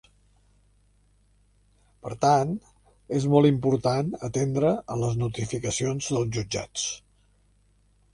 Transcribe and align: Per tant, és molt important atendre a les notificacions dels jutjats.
Per 2.07 2.13
tant, 2.23 2.55
és 3.17 3.27
molt 3.33 3.49
important 3.49 4.09
atendre 4.29 4.71
a 4.95 4.97
les 5.03 5.19
notificacions 5.25 6.09
dels 6.15 6.33
jutjats. 6.39 6.87